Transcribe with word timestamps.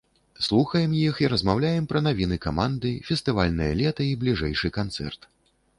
Слухаем 0.45 0.95
іх 1.01 1.19
і 1.25 1.29
размаўляем 1.33 1.85
пра 1.91 1.99
навіны 2.07 2.41
каманды, 2.49 2.95
фестывальнае 3.11 3.71
лета 3.85 4.01
і 4.15 4.19
бліжэйшы 4.25 4.75
канцэрт. 4.81 5.33